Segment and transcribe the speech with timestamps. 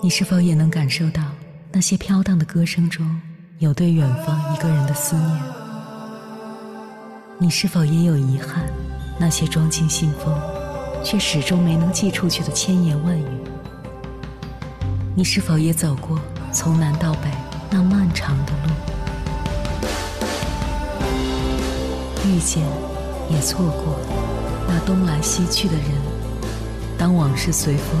[0.00, 1.20] 你是否也能感受到
[1.72, 3.20] 那些飘荡的歌声中
[3.58, 5.40] 有对远方一个人的思念？
[7.36, 8.70] 你是否也有遗憾？
[9.18, 10.32] 那些装进信封
[11.02, 13.24] 却始终没能寄出去的千言万语？
[15.16, 16.20] 你是否也走过
[16.52, 17.28] 从南到北
[17.68, 18.70] 那漫长的路？
[22.24, 22.62] 遇见，
[23.28, 23.98] 也错过
[24.68, 25.86] 那东来西去的人。
[26.96, 28.00] 当往事随风，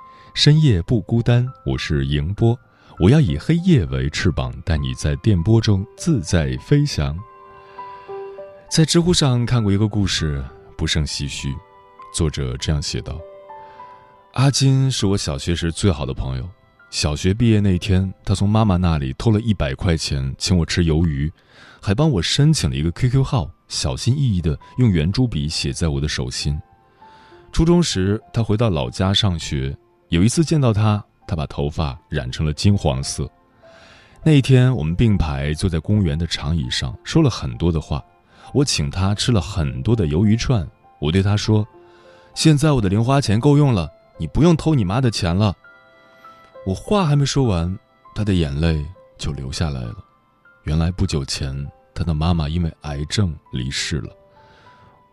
[0.33, 2.57] 深夜不孤单，我是迎波，
[2.99, 7.17] 我要以黑夜为翅膀，带你在电波中自在飞翔。
[8.69, 10.41] 在知乎上看过一个故事，
[10.77, 11.53] 不胜唏嘘。
[12.13, 13.19] 作者这样写道
[14.33, 16.49] ：“阿金是我小学时最好的朋友。
[16.89, 21.31] 小学毕业那天，他从妈妈那里偷了一百块钱，请我吃鱿鱼，
[21.81, 26.57] 还帮我申请了一个 QQ 号，小心翼翼地用圆珠笔写在我的手心。
[27.51, 29.77] 初中时，他回到老家上学。”
[30.11, 33.31] 有一次见到他，他把头发染成了金黄色。
[34.25, 38.03] 那一天，我们并排坐在公园的长椅上，说了很多的话。
[38.53, 40.67] 我请他吃了很多的鱿鱼串。
[40.99, 41.65] 我对他说
[42.35, 45.55] ：“现在我的零花钱够用了，你不用偷你妈的钱了。”
[46.67, 47.73] 我话还没说完，
[48.13, 48.85] 他的眼泪
[49.17, 49.95] 就流下来了。
[50.63, 51.55] 原来不久前，
[51.95, 54.13] 他的妈妈因为癌症离世了。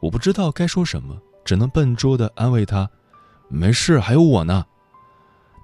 [0.01, 2.91] 我不知道该说什么，只能笨拙地安慰他
[3.47, 4.67] ：“没事，还有我呢。”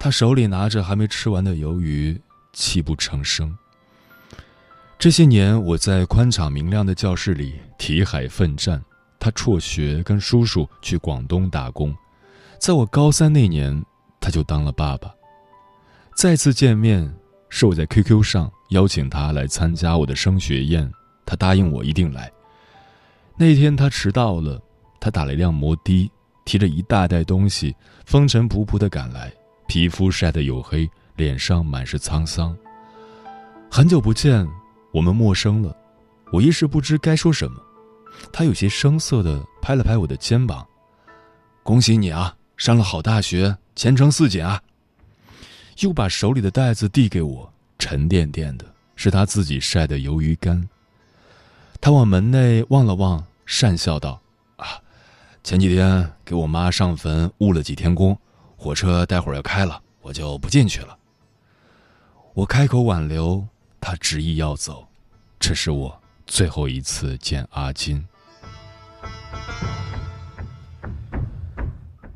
[0.05, 2.20] 他手里拿着还没吃完的鱿鱼，
[2.52, 3.56] 泣不成声。
[4.98, 8.84] 这些年，我在宽敞明亮的教室里题海奋战。
[9.19, 11.97] 他辍学，跟叔叔去广东打工。
[12.59, 13.82] 在我高三那年，
[14.20, 15.10] 他就当了爸爸。
[16.14, 17.10] 再次见面，
[17.48, 20.93] 是我在 QQ 上邀请他来参加我的升学宴，
[21.25, 22.31] 他答应我一定来。
[23.38, 24.60] 那天他迟到了，
[25.00, 26.10] 他打了一辆摩的，
[26.44, 29.32] 提着一大袋东西，风尘仆仆地赶来。
[29.75, 32.57] 皮肤晒得黝黑，脸上满是沧桑。
[33.69, 34.49] 很久不见，
[34.93, 35.77] 我们陌生了，
[36.31, 37.61] 我一时不知该说什么。
[38.33, 40.65] 他有些生涩地拍了拍我的肩膀
[41.65, 44.62] ：“恭喜你啊，上了好大学，前程似锦啊！”
[45.83, 48.65] 又把手里的袋子递给我，沉甸甸的，
[48.95, 50.69] 是他自己晒的鱿鱼干。
[51.81, 54.23] 他往门内望了望，讪笑道
[54.55, 54.79] ：“啊，
[55.43, 58.17] 前几天给我妈上坟误了几天工。”
[58.64, 60.97] 火车待会儿要开了，我就不进去了。
[62.32, 63.47] 我开口挽留，
[63.78, 64.88] 他执意要走。
[65.38, 65.94] 这是我
[66.26, 68.02] 最后一次见阿金。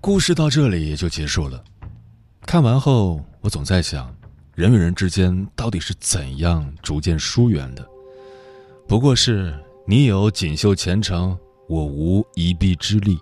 [0.00, 1.62] 故事到这里就结束了。
[2.47, 4.10] 看完后，我总在想，
[4.54, 7.86] 人与人之间到底是怎样逐渐疏远的？
[8.86, 9.54] 不过是
[9.86, 11.38] 你有锦绣前程，
[11.69, 13.19] 我无一臂之力。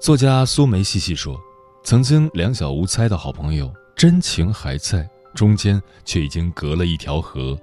[0.00, 1.36] 作家苏梅细细说。
[1.84, 7.58] 曾经两小无猜的好朋友，真情还在，中间却已经隔了一条河。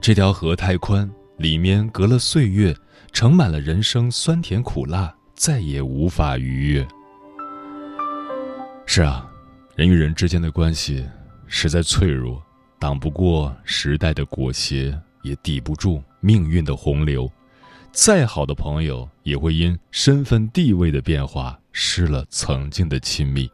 [0.00, 2.74] 这条河太宽，里面隔了岁月，
[3.12, 6.86] 盛满了人生酸甜苦辣，再也无法逾越。
[8.84, 9.30] 是啊，
[9.76, 11.06] 人与人之间的关系
[11.46, 12.42] 实在脆弱，
[12.80, 14.92] 挡不过时代的裹挟，
[15.22, 17.30] 也抵不住命运的洪流。
[17.92, 21.56] 再好的朋友，也会因身份地位的变化。
[21.78, 23.46] 失了曾经的亲密。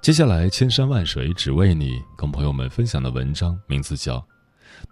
[0.00, 4.16] 接下来，千山万水只为你，跟朋友们分享的文章名字叫《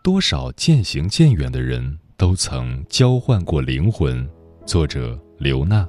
[0.03, 4.29] 多少渐行渐远的人都曾交换过灵魂》，
[4.67, 5.89] 作者刘娜。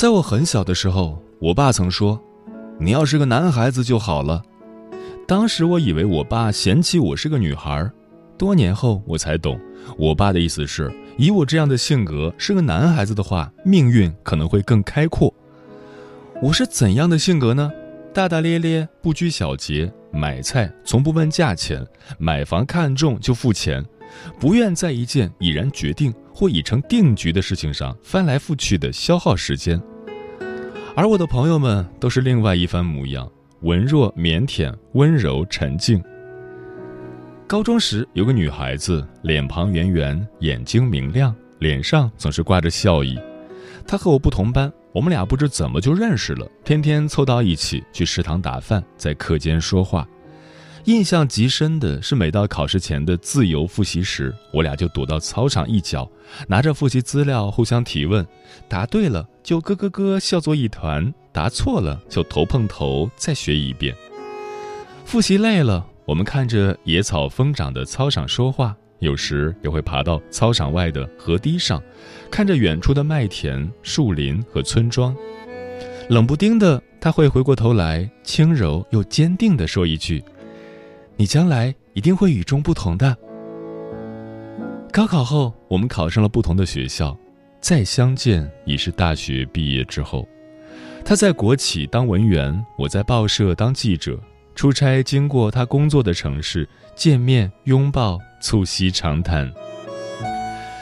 [0.00, 2.18] 在我很小的时候，我爸曾说
[2.80, 4.42] ：“你要是个男孩子就好了。”
[5.28, 7.86] 当时我以为我爸嫌弃我是个女孩。
[8.38, 9.60] 多年后我才懂，
[9.98, 15.30] 我爸的意思是，以我这样的性格是个男孩子的话，命运可能会更开阔。
[16.40, 17.70] 我是怎样的性格呢？
[18.14, 21.86] 大大咧咧，不拘小节，买菜从不问价钱，
[22.16, 23.84] 买房看中就付钱，
[24.38, 29.78] 不愿在一件已然决定或已成定局的事情上翻来覆去的消耗时间。
[31.00, 33.26] 而我的朋友们都是另外一番模样，
[33.62, 35.98] 文弱腼腆、温柔沉静。
[37.46, 43.18] 高中时有个女孩子，脸庞圆圆，眼睛明亮，脸上总是挂着笑意。
[43.86, 50.06] 她和我不同班，我们俩不知怎么就认识了，天天凑到一起去食堂打饭，在课间说话。
[50.84, 56.10] 印象极深的是，每到考试前的自由复习时，我俩就躲到操场一角，
[56.48, 58.26] 拿着复习资料互相提问，
[58.66, 63.94] 答对了就咯咯咯笑作一团，答错了就头碰头再学一遍。
[65.04, 71.82] 复习累了，我们看着野草疯长的操场说话，有时也会爬到操场外的河堤上，
[72.30, 75.14] 看着远处的麦田、树林和村庄。
[76.08, 80.24] 冷不丁的，他会回过头来，轻柔又坚定地说一句。
[81.20, 83.14] 你将来一定会与众不同的。
[84.90, 87.14] 高考后，我们考上了不同的学校，
[87.60, 90.26] 再相见已是大学毕业之后。
[91.04, 94.18] 他在国企当文员，我在报社当记者。
[94.54, 99.52] 出差经过他工作的城市，见面拥抱，促膝长谈。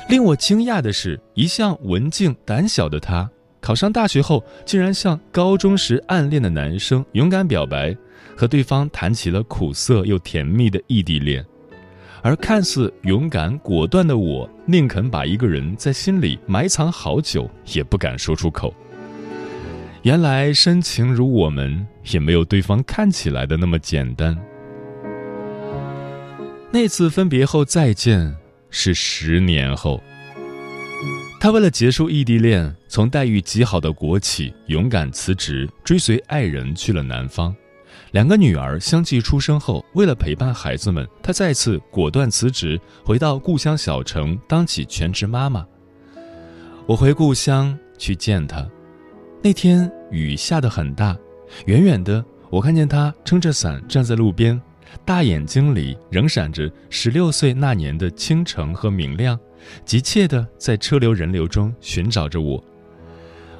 [0.09, 3.29] 令我惊讶的是，一向文静胆小的他，
[3.69, 7.95] 考上大学后，竟然向高中时暗恋的男生勇敢表白。
[8.35, 11.45] 和对方谈起了苦涩又甜蜜的异地恋，
[12.23, 18.75] 而看似勇敢果断的我，宁肯把一个人在心里埋藏好久，也不敢说出口。
[20.01, 24.35] 原来深情如我们，也没有对方看起来的那么简单。
[26.71, 28.35] 那次分别后再见
[28.71, 30.03] 是十年后，
[31.39, 37.55] 他为了结束异地恋，从待遇极好的国企勇敢辞职，追随爱人去了南方。
[38.13, 45.67] 两个女儿相继出生后，为了陪伴孩子们，她再次果断辞职，回到故乡小城当起全职妈妈。
[46.87, 48.67] 我回故乡去见她，
[49.43, 51.15] 那天雨下得很大，
[51.67, 54.59] 远远的我看见她撑着伞站在路边，
[55.05, 59.39] 大眼睛里仍闪着十六岁那年的倾城和明亮，
[59.85, 62.65] 急切地在车流人流中寻找着我。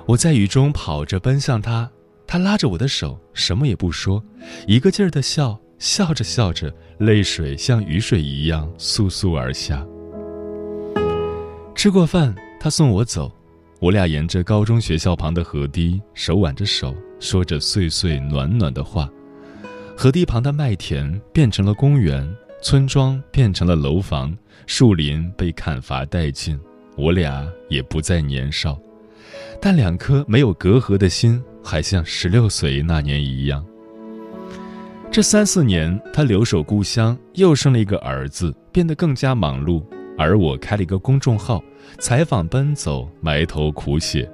[0.09, 1.89] 我在雨中跑着奔向他。
[2.27, 4.25] 他拉着我的手，什么也不说，
[4.67, 9.87] 一个劲儿的笑，笑着笑着，泪水像雨水一样簌簌而下。
[11.75, 13.31] 吃过饭，他送我走，
[13.81, 19.11] 我俩沿着高中学校旁的河堤，手挽着手，说着碎碎暖暖的话。
[19.95, 22.27] 河堤旁的麦田变成了公园，
[22.63, 24.35] 村庄变成了楼房，
[24.67, 26.59] 树林被砍伐殆尽，
[26.97, 28.79] 我俩也不再年少，
[29.61, 31.43] 但两颗没有隔阂的心。
[31.61, 33.63] 还像十六岁那年一样。
[35.11, 39.85] 这三四年，他留守故乡，又生了一个儿子，变得更加忙碌。
[40.17, 41.63] 而我开了一个公众号，
[41.99, 44.27] 采访奔走，埋头苦写。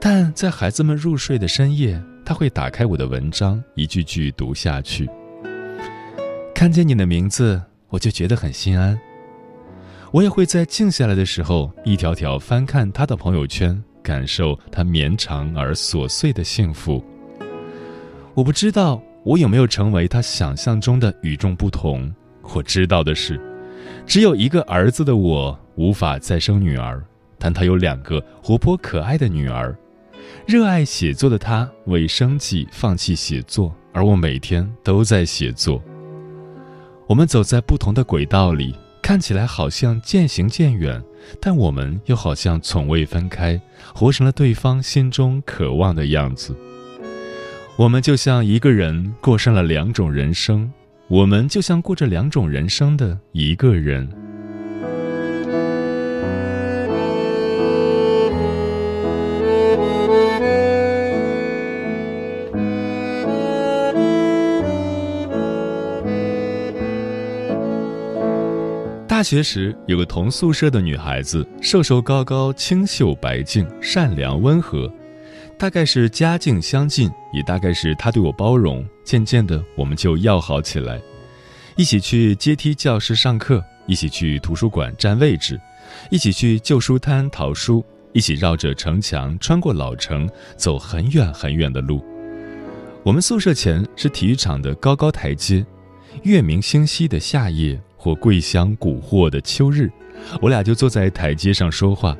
[0.00, 5.08] 但在孩子们入睡的深夜，他会打开我的文章，一句句读下去。
[6.52, 8.98] 看见你的名字，我就觉得很心安。
[10.10, 13.80] 我也会在静下来的时候，一条条翻看他的朋友圈。
[14.08, 17.04] 感受他绵长而琐碎的幸福。
[18.32, 22.10] 我不知道我有没有成为他想象中的与众不同。
[22.54, 23.38] 我知道的是，
[24.06, 27.04] 只有一个儿子的我无法再生女儿，
[27.38, 29.76] 但他有两个活泼可爱的女儿。
[30.46, 35.82] 热爱写作的他为生计放弃写作，而我每天都在写作。
[37.06, 38.74] 我们走在不同的轨道里，
[39.08, 41.02] 看起来好像渐行渐远。
[41.40, 43.58] 但我们又好像从未分开，
[43.94, 46.54] 活成了对方心中渴望的样子。
[47.78, 50.70] 我们就像一个人过上了两种人生，
[51.08, 54.06] 我们就像过着两种人生的一个人。
[69.18, 74.88] 大学时，有个同宿舍的女孩子，瘦瘦高高，清秀白净，善良温和。
[75.58, 78.86] 大概是家境相近，也大概是她对我包容。
[79.02, 81.00] 渐渐的，我们就要好起来，
[81.74, 85.60] 一起去阶梯教室上课，一起去图书馆占位置，
[86.12, 92.04] 一起去旧书摊淘书，一起绕着城墙穿过老城，走很远很远的路。
[93.02, 95.66] 我们宿舍前是体育场的高高台阶，
[96.22, 97.82] 月明星稀的夏夜。
[97.98, 99.90] 或桂香蛊惑的秋日，
[100.40, 102.16] 我俩就坐在台阶上说话，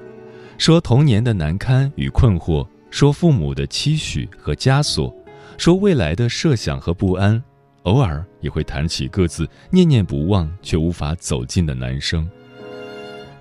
[0.58, 5.14] 说童年的难堪与困惑，说父母的期许和枷锁，
[5.56, 7.42] 说未来的设想和不安，
[7.85, 12.28] 偶尔也会谈起各自念念不忘却无法走近的男生。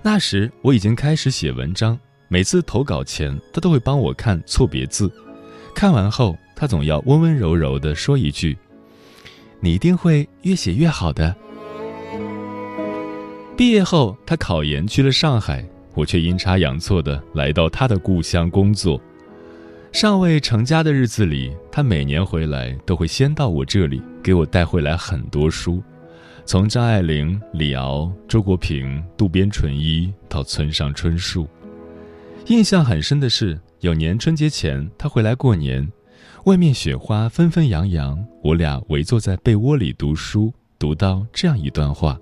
[0.00, 5.10] 那时我已经开始写文章，每次投稿前他都会帮我看错别字，
[5.74, 8.56] 看完后，他总要温温柔柔地说一句
[9.60, 11.34] ：“你一定会越写越好的。”
[13.58, 19.00] 毕业后，他考研去了上海，我却阴差阳错地来到他的故乡工作。
[19.90, 25.82] 尚未成家的日子里，他每年回来都会先到我这里，给我带回来很多书，
[26.44, 31.48] 从张爱玲、李敖、周国平、渡边淳一到村上春树。
[32.46, 35.84] 印象很深的是，有年春节前他回来过年，
[36.44, 42.16] 外面雪花纷纷扬扬，我俩围坐在被窝里读书，读到这样一段话：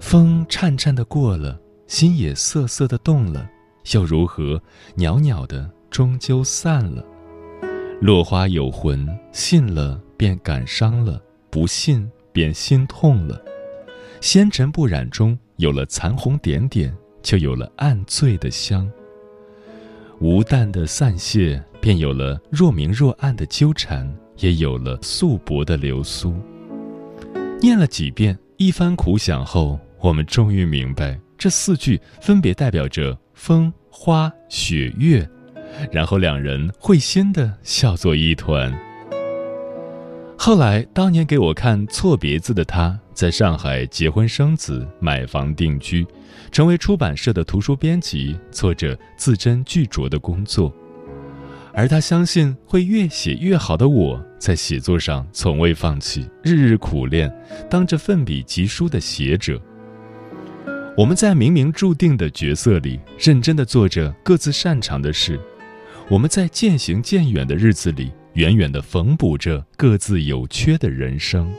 [0.00, 3.48] 风颤颤的过了，心也瑟瑟的动了，
[3.92, 4.60] 又如何？
[4.96, 5.70] 袅袅的。
[5.88, 7.02] 终究散了，
[8.02, 13.40] 落花有魂，信了便感伤了，不信便心痛了。
[14.20, 18.86] 纤尘不染中有了残红点点，就有了暗醉的香。
[20.18, 26.34] 无淡的散谢，便有了若明若暗的纠缠，也有了素薄的流苏。
[27.62, 35.28] 念了几遍，一番苦想后，我们终于明白，这四句分别代表着风、花、雪、月。
[35.92, 38.72] 然后两人会心的笑作一团。
[40.38, 46.06] 后来，当年给我看错别字的他，在上海结婚生子，买房定居，
[46.50, 50.74] 成为出版社的图书编辑，做着字斟句酌的工作。
[51.78, 57.30] 而他相信会越写越好的我，在写作上从未放弃，日日苦练，
[57.68, 59.60] 当着奋笔疾书的写者。
[60.96, 65.38] 我们在冥冥注定的角色里，认真的做着各自擅长的事。
[66.08, 71.52] 我们在渐行渐远的日子里，远远的缝补着各自有缺的人生。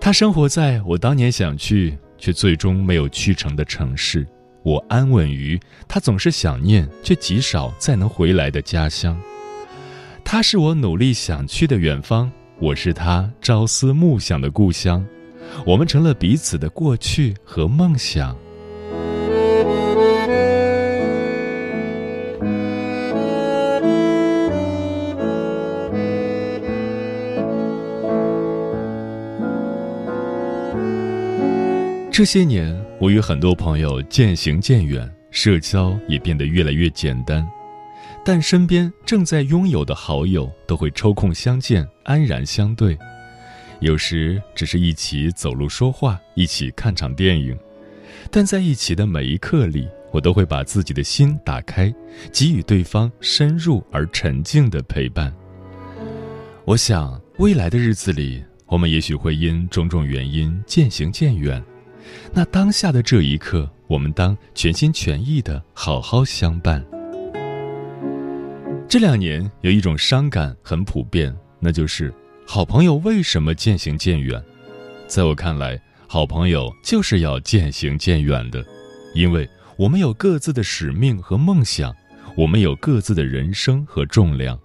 [0.00, 4.24] 他生活在我当年想去却最终没有去成的城市，
[4.62, 9.18] 我安稳于他总是想念却极少再能回来的家乡。
[10.24, 15.04] 他是我努力想去的远方，我是他朝思暮想的故乡。
[15.66, 18.36] 我们成了彼此的过去和梦想。
[32.12, 37.48] 这些年，我与很多朋友渐行渐远，社交也变得越来越简单，
[38.24, 42.98] 但身边正在拥有的好友都会抽空相见，安然相对。
[43.78, 47.56] 有时只是一起走路说话，一起看场电影，
[48.28, 51.94] 但在一起的每一刻里，我都会把自己的心打开，
[52.32, 55.32] 给予对方深入而沉静的陪伴。
[56.64, 61.62] 我想，未来的日子里，我们也许会因种种原因渐行渐远。
[62.32, 66.84] 那当下的这一刻，我们当全心全意的好好相伴。
[68.88, 72.12] 这两年有一种伤感很普遍，那就是
[72.46, 74.42] 好朋友为什么渐行渐远？
[75.06, 78.64] 在我看来，好朋友就是要渐行渐远的，
[79.14, 81.94] 因为我们有各自的使命和梦想，
[82.36, 84.58] 我们有各自的人生和重量，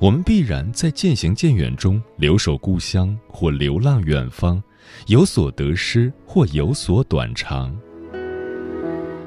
[0.00, 4.62] 我们必然在渐行渐远中留守故乡或流浪远方。
[5.06, 7.74] 有所得失或有所短长，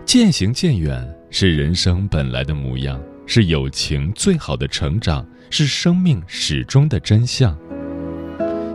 [0.06, 7.58] 渐行渐远是人生本来的模样，是友情最好的成长，是生命始终的真相。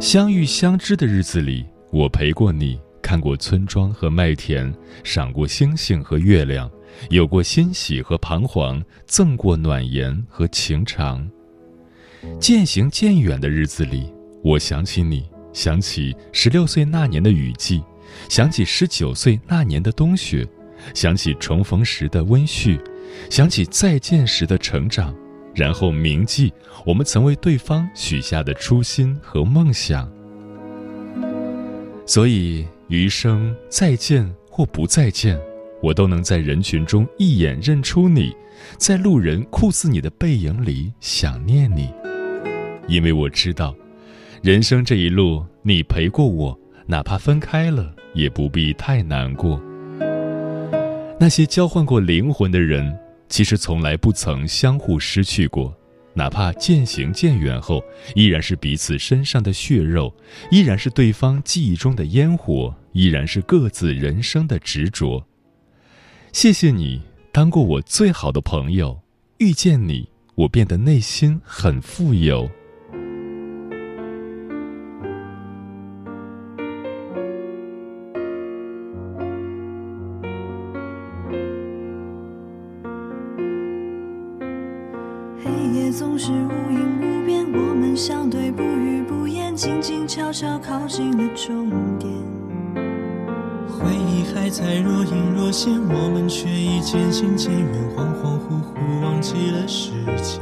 [0.00, 4.72] 相遇相知的日子里，我陪过你，看过村庄和麦田，
[5.04, 6.70] 赏过星星和月亮，
[7.10, 11.28] 有过欣喜和彷徨，赠过暖言和情长。
[12.40, 14.12] 渐行渐远的日子里，
[14.42, 15.24] 我想起你。
[15.56, 17.82] 想起十六岁那年的雨季，
[18.28, 20.46] 想起十九岁那年的冬雪，
[20.92, 22.78] 想起重逢时的温煦，
[23.30, 25.16] 想起再见时的成长，
[25.54, 26.52] 然后铭记
[26.84, 30.06] 我们曾为对方许下的初心和梦想。
[32.04, 35.40] 所以余生再见或不再见，
[35.82, 38.30] 我都能在人群中一眼认出你，
[38.76, 41.90] 在路人酷似你的背影里想念你，
[42.86, 43.74] 因为我知道。
[44.46, 49.60] 人生这一路，你陪过我，哪怕分开了，也不必太难过。
[51.18, 52.96] 那些交换过灵魂的人，
[53.28, 55.76] 其实从来不曾相互失去过，
[56.14, 57.82] 哪怕渐行渐远后，
[58.14, 60.14] 依然是彼此身上的血肉，
[60.52, 65.26] 依然是对方记忆中的烟火，依然是各自人生的执着。
[66.30, 69.00] 谢谢你当过我最好的朋友，
[69.38, 72.48] 遇见你，我变得内心很富有。
[90.96, 92.10] 近了终点。
[93.68, 99.90] 回忆还在若隐若现，我们却已渐行渐远，恍恍惚惚忘记了时
[100.22, 100.40] 间。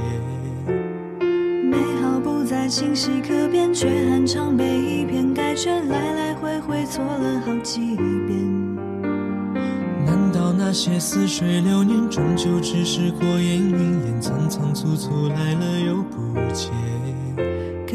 [1.68, 8.38] 美好不再清晰可辨，却很常被一片盖全，来来回回错了好几遍。
[10.06, 16.70] 难道那些似水流年，终究只是过眼云烟，仓仓促促来了又不见。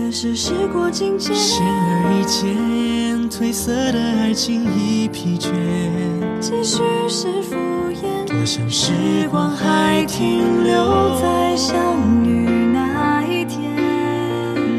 [0.10, 5.52] 可是时过境迁，显而易见，褪色的爱情已疲倦。
[6.40, 7.56] 继续是敷
[7.92, 8.92] 衍，多想时
[9.30, 13.62] 光还停留在相遇那一天。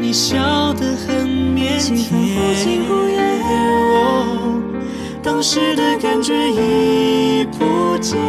[0.01, 3.21] 你笑得很腼腆，气氛忽近忽远。
[5.23, 8.19] 当时的感觉已不见，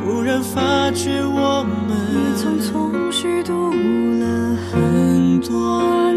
[0.00, 5.07] 忽然发觉我们已匆匆虚度了很
[5.48, 6.07] 多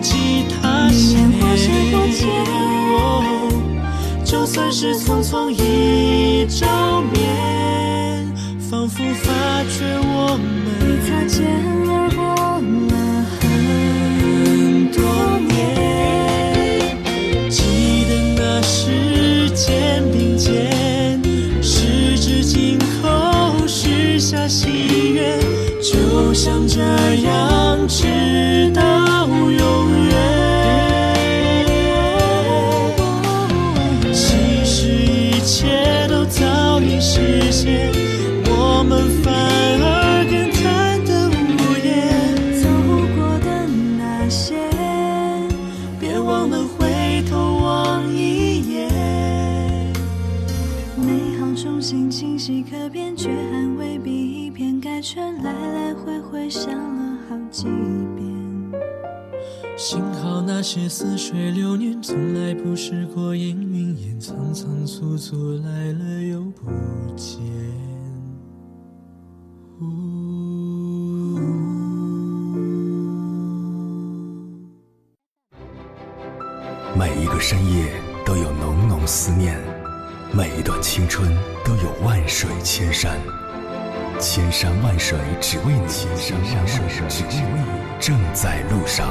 [0.00, 1.30] 吉他弦，
[4.24, 8.26] 就算是匆匆一照面，
[8.70, 9.32] 仿佛发
[9.64, 10.46] 觉我们
[10.84, 11.44] 已擦肩
[11.88, 12.20] 而过
[12.88, 12.94] 了。
[13.40, 14.98] 很多
[15.48, 15.56] 年，
[17.50, 17.56] 记
[18.08, 21.20] 得那时肩并肩，
[21.62, 25.40] 十指紧扣，许下心愿，
[25.82, 27.67] 就像这样
[46.48, 49.92] 我们回头望一眼。
[50.96, 54.10] 美好重新清晰可辨，却还未必
[54.46, 57.64] 一片盖全，来来回回想了好几
[58.16, 58.80] 遍。
[59.76, 66.70] 幸好那些似水流年，从来不是过眼云烟，仓仓促促来了又不
[67.14, 67.42] 见。
[76.98, 77.92] 每一个深夜
[78.26, 79.56] 都有浓浓思念，
[80.32, 81.32] 每一段青春
[81.64, 83.16] 都有万水千山，
[84.18, 89.08] 千山万水只为你，千山万水只为你，正在路上。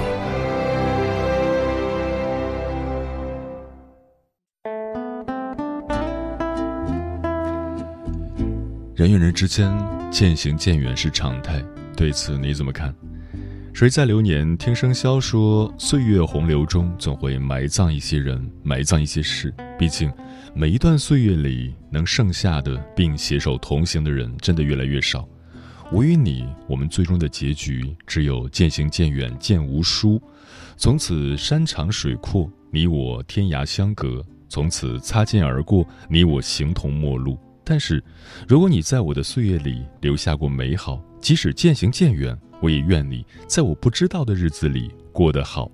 [8.96, 9.74] 人与人之间
[10.12, 11.64] 渐行渐远是常态，
[11.96, 12.94] 对此你怎么看？
[13.78, 19.54] 谁在流年听生肖说，岁月洪流中总会埋葬一些人，埋葬一些事。
[19.78, 20.12] 毕竟，
[20.56, 25.30] 每一段岁月里能剩下的并携手同行的人，真的越来越少。
[25.92, 30.20] 我与你，我们最终的结局只有渐行渐远，渐无书。
[30.76, 37.38] 从此山长水阔，你我天涯相隔；从此擦肩而过，你我形同陌路。
[37.64, 38.04] 但是，
[38.48, 45.72] 如果你在我的岁月里留下过美好，即使渐行渐远，我也愿你在我不知道的日子里过得好。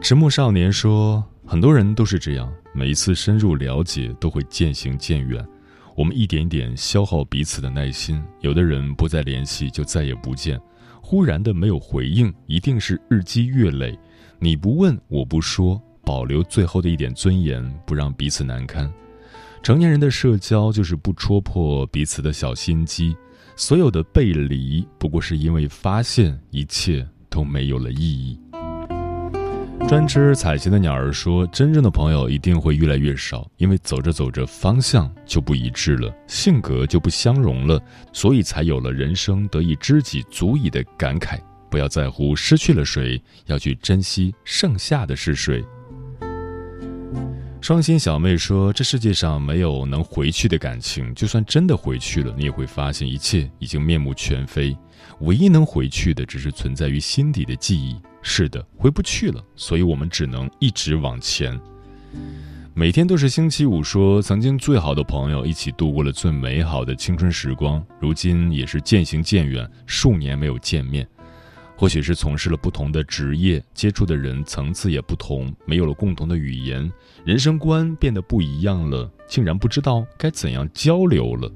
[0.00, 5.46] 迟暮少年说，很多人都是这样，每一次深入了解都会渐行渐远，
[5.96, 8.20] 我们一点点消耗彼此的耐心。
[8.40, 10.60] 有的人不再联系就再也不见，
[11.00, 13.96] 忽然的没有回应，一定是日积月累。
[14.40, 18.92] 你不问，我不说，保留最后的一点尊严，不让彼此难堪。
[19.62, 23.16] 成年人的社交就是不戳破彼此的小心机，
[23.64, 28.36] 所有的背离不过是因为发现一切都没有了意义。
[29.86, 37.80] 专吃彩旗的鸟儿说：“真正的朋友一定会越来越少，因为走着走着方向就不一致了，性格就不相容了，
[38.12, 41.38] 所以才有了人生得一知己足矣的感慨。
[41.70, 45.64] 不要在乎失去了谁，要去珍惜剩下的是谁。”
[47.62, 54.76] 双心小妹说：“这世界上没有能回去的感情，就算真的回去了，你也会发现一切已经面目全非。
[55.20, 57.96] 唯一能回去的，只是存在于心底的记忆。
[58.20, 61.56] 是的，回不去了，所以我们只能一直往前。
[62.74, 71.06] 每天都是星期五，说曾经最好的朋友一起度过了最美好的青春时光，如今也是渐行渐远，数年没有见面。”
[71.76, 76.90] 或许是从事了不同的职业，接触的人层次也不同，没有了共同的语言，
[77.24, 81.50] 人生观变得不一样了，竟然不知道该怎样交流了。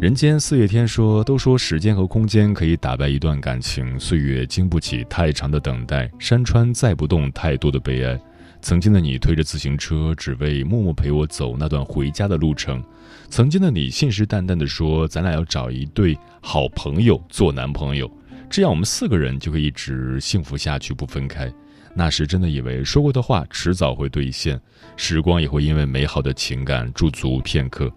[0.00, 8.20] 人间四月天说：“都说时间和空间可以打败一段感情，岁月经不起太长的等待，山川载不动太多的悲哀。
[8.60, 12.82] 曾经的你推着自行车，只为默默陪我走那段回家的路程。
[13.28, 18.10] 曾经的你信誓旦旦地说，咱俩要找一对好朋友做男朋友。”
[18.52, 21.50] 这样，我们四个人就可以一直幸福下去，不分开。
[21.94, 24.60] 那时真的以为说过的话迟早会兑现，
[24.94, 27.90] 时光也会因为美好的情感驻足片刻。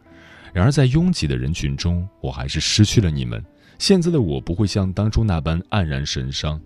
[0.53, 3.43] 然而，在拥挤的人群中，我还是失去了你们。
[3.77, 6.57] 现在的我不会像当初那般黯然神伤，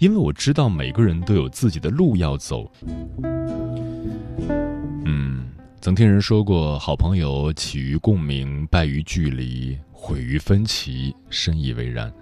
[0.00, 2.68] 因为我知道每个人都有自己的路要走。
[5.04, 5.46] 嗯，
[5.80, 12.12] 曾听人说过，好朋友起于共鸣，败于距离，毁于分歧，深以为然。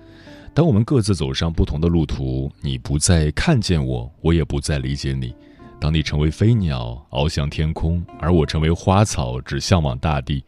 [0.55, 5.35] 当我们各自走上不同的路途，你不再看见我，我也不再理解你。
[5.81, 10.45] 当你成为飞鸟翱翔天空，而我成为花草只向往大地，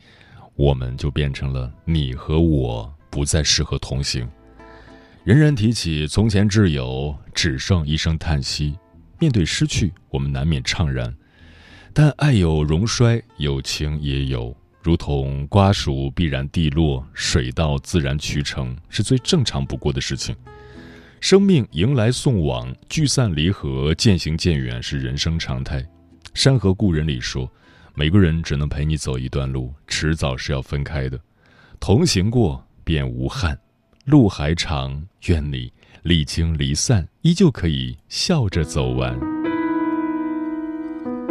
[0.54, 4.26] 我们就变成了你和我不再适合同行。
[5.24, 8.78] 人人提起从前挚友，只剩一声叹息。
[9.18, 11.12] 面对失去，我们难免怅然，
[11.92, 14.56] 但爱有荣衰，有情也有。
[14.86, 20.32] 如同瓜熟必然蒂落，水到自然渠成，是最正常不过的事情。
[21.18, 25.82] 生命迎来送往，聚散离合，渐行渐远，是人生常态。
[26.34, 27.50] 《山河故人》里说
[27.96, 31.18] ：“每个人只能陪你走一段路，迟早是要分开的。
[31.80, 33.58] 同行过，便无憾。
[34.04, 35.72] 路还长，愿你
[36.04, 39.18] 历经离散，依旧可以笑着走完。”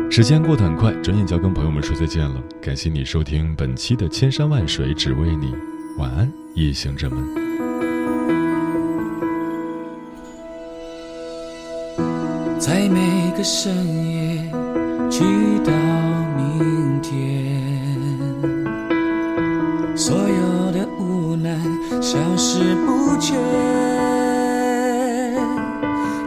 [0.10, 2.42] 时间过得很快，转眼就要跟朋友们说再见了。
[2.62, 5.48] 感谢你收听本期的《千山万水只为你》，
[5.98, 7.20] 晚安，夜行者们。
[12.58, 13.76] 在每个深
[14.08, 14.50] 夜，
[15.10, 15.26] 直
[15.66, 15.74] 到
[16.38, 17.60] 明天，
[19.98, 21.60] 所有的无奈
[22.02, 23.38] 消失不见，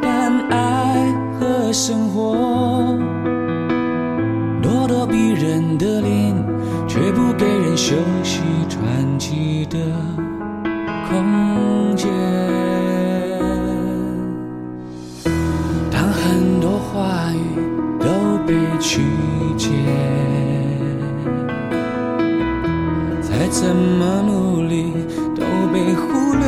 [0.02, 1.10] 但爱
[1.40, 2.36] 和生活。
[7.78, 8.82] 休息喘
[9.20, 9.78] 气的
[11.08, 12.10] 空间。
[15.88, 17.38] 当很多话语
[18.00, 18.08] 都
[18.44, 19.00] 被曲
[19.56, 19.68] 解，
[23.22, 24.92] 再怎么努力
[25.36, 26.44] 都被忽略，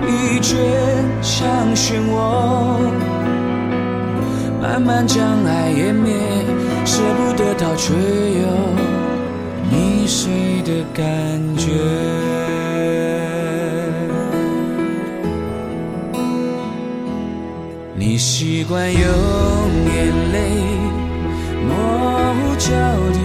[0.00, 0.56] 疲倦
[1.20, 2.14] 像漩涡。
[4.62, 6.14] 慢慢将爱湮灭，
[7.64, 8.46] 不得逃，却又
[9.72, 10.30] 溺水
[10.62, 11.02] 的感
[11.56, 11.70] 觉。
[17.96, 20.38] 你习惯用眼泪
[21.66, 21.74] 模
[22.34, 22.68] 糊焦
[23.12, 23.22] 点，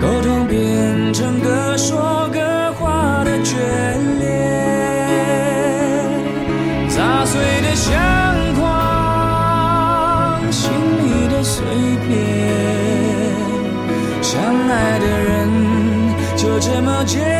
[0.00, 2.38] 沟通变成各说各
[2.74, 3.56] 话的眷
[4.18, 4.28] 恋，
[6.88, 7.74] 砸碎的
[17.02, 17.39] 就这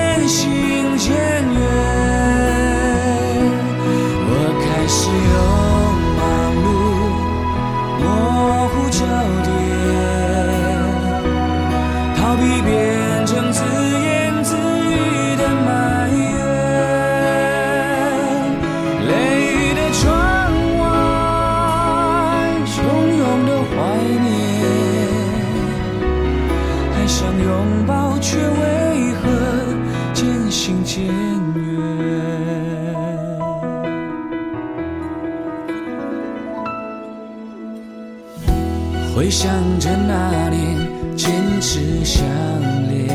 [39.60, 40.58] 想着那年
[41.14, 42.24] 坚持相
[42.88, 43.08] 恋，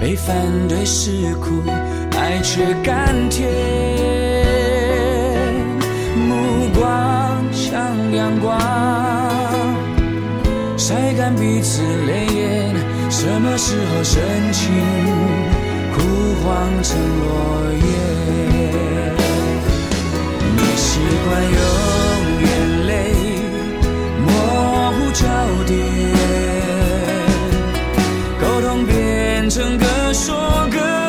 [0.00, 0.36] 被反
[0.68, 1.60] 对是苦，
[2.16, 3.50] 爱却甘甜。
[6.14, 7.82] 目光像
[8.14, 8.56] 阳光，
[10.76, 12.76] 晒干彼此泪眼。
[13.10, 14.72] 什么时候深情
[15.96, 16.00] 枯
[16.44, 17.82] 黄成落叶？
[20.54, 21.69] 你习惯有。
[25.12, 25.26] 焦
[25.66, 25.78] 点
[28.40, 30.99] 沟通变成各说各